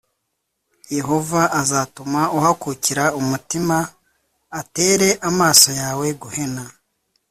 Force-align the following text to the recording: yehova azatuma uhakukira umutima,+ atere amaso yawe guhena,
yehova 0.95 1.41
azatuma 1.61 2.21
uhakukira 2.37 3.03
umutima,+ 3.21 3.77
atere 4.59 5.09
amaso 5.29 5.69
yawe 5.81 6.07
guhena, 6.21 6.63